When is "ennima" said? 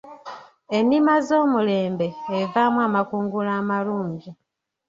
0.77-1.13